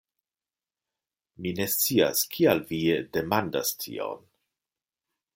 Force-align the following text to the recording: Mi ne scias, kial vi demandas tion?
Mi 1.43 1.51
ne 1.59 1.67
scias, 1.73 2.23
kial 2.35 2.63
vi 2.71 2.79
demandas 3.17 3.75
tion? 3.83 4.25